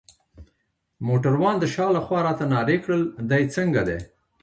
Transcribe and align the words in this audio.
موټروان 1.07 1.55
د 1.59 1.63
شا 1.73 1.85
لخوا 1.97 2.19
راته 2.27 2.45
نارې 2.53 2.77
کړل: 2.83 3.01
دی 3.29 3.43
څنګه 3.55 3.81
دی؟ 3.87 3.99